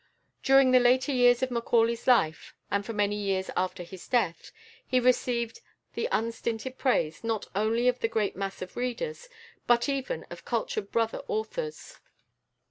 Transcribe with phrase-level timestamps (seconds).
[0.41, 4.51] During the later years of Macaulay's life, and for many years after his death,
[4.83, 5.61] he received
[5.93, 9.29] the unstinted praise, not only of the great mass of readers,
[9.67, 11.99] but even of cultured brother authors.